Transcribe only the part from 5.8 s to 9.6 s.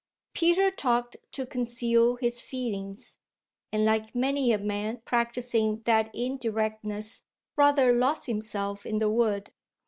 that indirectness, rather lost himself in the wood.